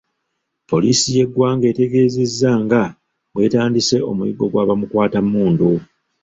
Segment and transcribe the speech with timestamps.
[0.69, 2.81] Poliisi y’eggwanga etegeezezza nga
[3.33, 5.71] bwetandise omuyiggo gwa bamukwatammundu.